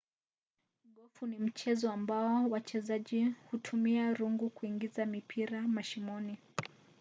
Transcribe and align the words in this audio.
gofu 0.95 1.27
ni 1.27 1.37
mchezo 1.39 1.91
ambao 1.91 2.49
wachezaji 2.49 3.33
hutumia 3.51 4.13
rungu 4.13 4.49
kuingiza 4.49 5.05
mipira 5.05 5.61
mashimoni 5.61 6.37